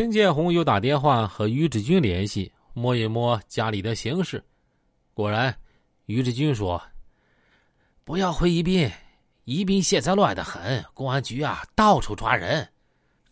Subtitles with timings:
[0.00, 4.42] 陈建红又打电话和于志军联系，摸一摸家里的形势。
[5.12, 5.54] 果然，
[6.06, 6.82] 于志军说
[8.02, 8.90] ：“不要回宜宾，
[9.44, 12.66] 宜宾现在乱得很，公安局啊到处抓人。”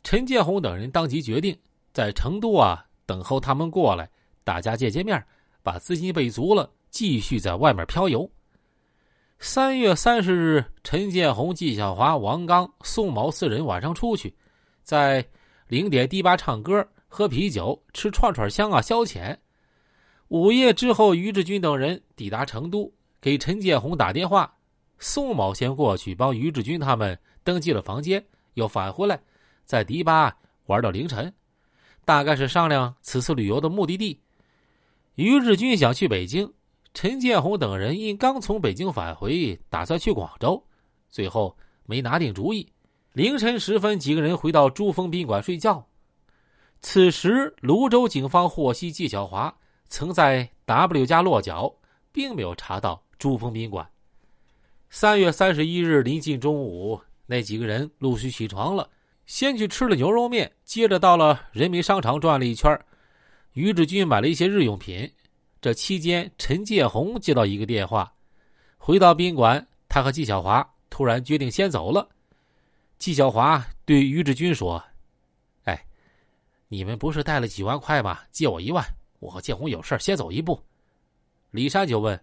[0.05, 1.59] 陈建红等人当即决定
[1.95, 4.07] 在成都啊等候他们过来，
[4.45, 5.25] 大家见见面，
[5.63, 8.31] 把资金备足了，继续在外面漂游。
[9.39, 14.37] 三月三十日，陈建红、纪晓华、王刚、宋某四人晚上出去，
[14.83, 15.27] 在。
[15.69, 19.37] 零点迪吧唱歌、喝啤酒、吃串串香啊，消遣。
[20.29, 24.57] 午夜之后，于志军等人抵达成都，给陈建红打电话。
[24.99, 29.21] 宋某先过去帮于志军他们登记了房间，又返回来，
[29.65, 31.33] 在迪吧玩到凌晨。
[32.05, 34.23] 大概是商量此次旅游的目的地。
[35.17, 36.51] 于志军想去北京，
[36.95, 40.65] 陈建红等人因刚从北京返回，打算去广州，
[41.11, 42.73] 最后没拿定主意。
[43.13, 45.87] 凌晨时分，几个人回到珠峰宾馆睡觉。
[46.81, 49.53] 此时，泸州警方获悉纪晓华
[49.89, 51.75] 曾在 W 家落脚，
[52.13, 53.89] 并没有查到珠峰宾馆。
[54.91, 58.89] 三月三十一日临近中午，那几个人陆续起床了，
[59.27, 62.79] 先去吃了牛肉面，接着到了人民商场转了一圈。
[63.55, 65.11] 于志军买了一些日用品。
[65.61, 68.13] 这期间，陈建红接到一个电话，
[68.77, 72.09] 回到宾馆，他和纪晓华突然决定先走了。
[72.99, 74.83] 纪晓华对于志军说
[75.65, 75.87] ：“哎，
[76.67, 78.19] 你们不是带了几万块吗？
[78.33, 78.85] 借我一万，
[79.21, 80.61] 我和建红有事先走一步。”
[81.53, 82.21] 李山就问：“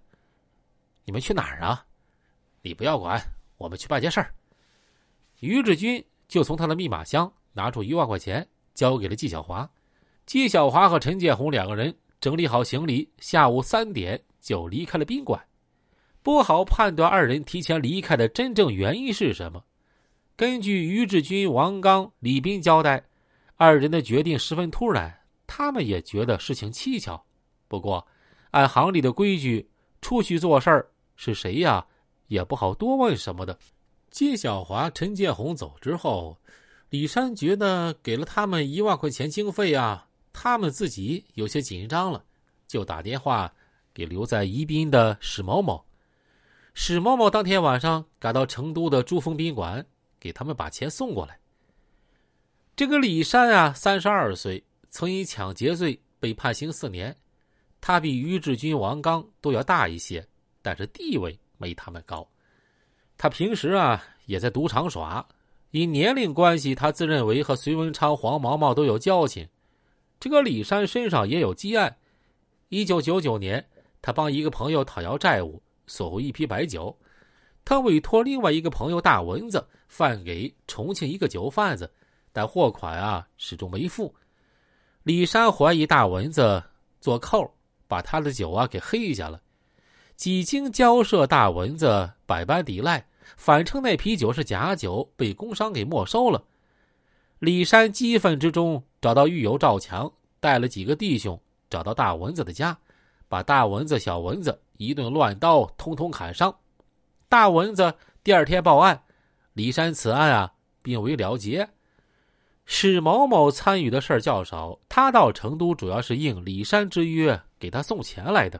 [1.05, 1.85] 你们去哪儿啊
[2.61, 3.21] ？”“你不要管，
[3.57, 4.33] 我们去办件事儿。”
[5.39, 9.69] 于志军就从他的密码箱拿出一万块钱，交给了纪晓华。
[10.25, 15.41] 纪晓华和陈建红两个人整理好行李，下午三点就离开了宾馆。
[16.21, 19.63] 不好判断二人提前离开的真正原因是什么。
[20.37, 23.05] 根据于志军、王刚、李斌交代，
[23.55, 27.25] 二人的决定十分突然，他们也觉得事情蹊跷。
[27.69, 28.05] 不过，
[28.51, 29.69] 按行里的规矩，
[30.01, 31.85] 出去做事儿是谁呀，
[32.27, 33.57] 也不好多问什么的。
[34.09, 36.37] 金晓华、陈建红走之后，
[36.89, 42.25] 李山觉得给了他们一万块钱经费啊，他们自己有些紧张了，
[42.67, 43.53] 就打电话
[43.93, 45.85] 给留在宜宾的史某某。
[46.73, 49.85] 史某某当天晚上赶到成都的珠峰宾馆。
[50.25, 51.37] 给他们把钱送过来。
[52.75, 57.15] 这个李山啊，三十二岁，曾因抢劫罪被判刑四年。
[57.79, 60.27] 他比于志军、王刚都要大一些，
[60.63, 62.27] 但是地位没他们高。
[63.19, 65.23] 他平时啊也在赌场耍，
[65.69, 69.47] 因年龄关系，他自认为和隋文昌、黄毛毛都有交情。
[70.19, 71.95] 这个李山身上也有积案。
[72.69, 73.63] 一九九九年，
[74.01, 76.97] 他帮一个朋友讨要债务，索回一批白酒。
[77.65, 81.91] 他委托另外一个朋友大蚊子贩给重庆一个酒贩子，
[82.31, 84.13] 但货款啊始终没付。
[85.01, 86.63] 李山怀疑大蚊子
[87.01, 87.51] 做扣，
[87.87, 89.41] 把他的酒啊给黑下了。
[90.15, 93.05] 几经交涉，大蚊子百般抵赖，
[93.35, 96.43] 反称那批酒是假酒，被工商给没收了。
[97.39, 101.39] 李山激愤之中，找到狱友赵强，带了几个弟兄
[101.69, 102.77] 找到大蚊子的家，
[103.27, 106.55] 把大蚊子、小蚊子一顿乱刀，通通砍伤。
[107.27, 107.93] 大蚊子
[108.23, 109.03] 第二天报案，
[109.53, 111.67] 李山此案啊并未了结。
[112.65, 118.59] 史某某参与的事儿较少，他到成都主要是应李山之约给他送钱来的。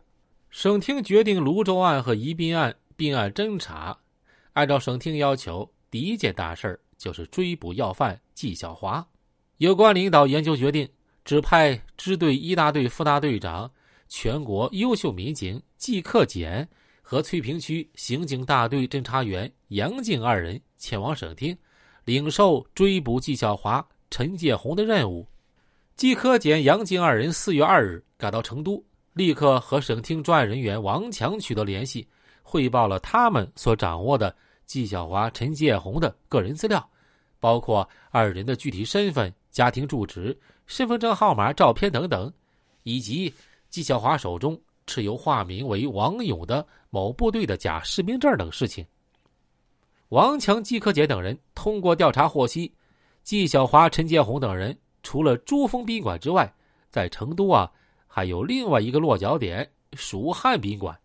[0.50, 3.98] 省厅决定泸州案和宜宾案并案侦查。
[4.54, 9.06] 按照省厅要求，第一件大事就是追捕要犯纪晓华。
[9.58, 10.90] 有关领导研究决定，
[11.24, 13.70] 指派支队一大队副大队长、
[14.08, 16.68] 全国优秀民警季克俭。
[17.08, 21.56] 和翠屏区刑警大队侦查员杨静二人前往省厅，
[22.04, 25.24] 领受追捕纪晓华、陈建红的任务。
[25.96, 28.84] 季科检、杨静二人四月二日赶到成都，
[29.14, 32.08] 立刻和省厅专案人员王强取得联系，
[32.42, 34.36] 汇报了他们所掌握的
[34.66, 36.90] 纪晓华、陈建红的个人资料，
[37.40, 40.36] 包括二人的具体身份、家庭住址、
[40.66, 42.34] 身份证号码、照片等等，
[42.82, 43.32] 以及
[43.70, 44.60] 纪晓华手中。
[44.86, 48.86] 蚩尤化名为王勇的某部队的假士兵证等事情。
[50.10, 52.72] 王强、季克杰等人通过调查获悉，
[53.24, 56.54] 纪晓华、陈建红等人除了珠峰宾馆之外，
[56.90, 57.70] 在成都啊
[58.08, 60.98] 还有另外一个落脚点——蜀汉宾馆。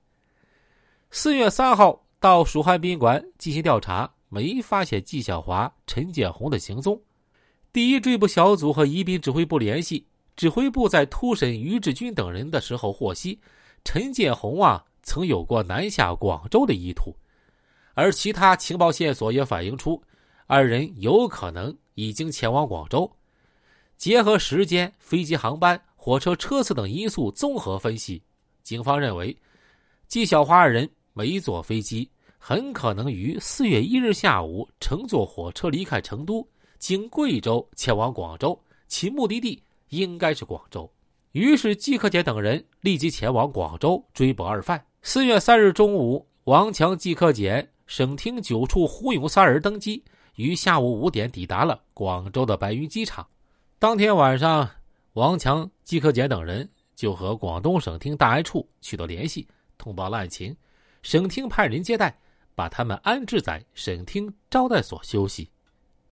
[1.11, 7.01] 四月三号到蜀汉宾馆进行调查，没发现纪晓华、陈建红的行踪。
[7.73, 10.07] 第一追捕小组和宜宾指挥部联系，
[10.37, 13.41] 指挥部在突审于志军等人的时候获悉。
[13.85, 17.15] 陈建红啊，曾有过南下广州的意图，
[17.95, 20.01] 而其他情报线索也反映出，
[20.47, 23.11] 二人有可能已经前往广州。
[23.97, 28.23] 结合时间、飞机航班、火车车次等因素综合分析，
[28.63, 29.37] 警方认为，
[30.09, 36.47] 纪晓华二人没坐飞机，很可能于四月一日下午乘坐火车离开成都，
[36.79, 40.91] 经贵州前往广州，其目的地应该是广州。
[41.33, 44.85] 于是，季克俭等人立即前往广州追捕二犯。
[45.03, 50.03] 四月三日中午，王强、季克俭、省厅九处胡勇三人登机，
[50.35, 53.25] 于下午五点抵达了广州的白云机场。
[53.79, 54.69] 当天晚上，
[55.13, 59.47] 王强、季克俭等人就和广东省厅大案处取得联系，
[59.79, 60.57] 通报了案情。
[61.03, 62.19] 省厅派人接待，
[62.57, 65.49] 把他们安置在省厅招待所休息。